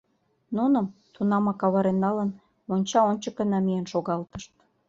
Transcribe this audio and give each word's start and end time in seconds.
Нуным, 0.57 0.85
тунамак 1.13 1.61
авырен 1.65 1.97
налын, 2.05 2.29
монча 2.67 2.99
ончыко 3.09 3.43
намиен 3.51 3.85
шогалтышт. 3.91 4.51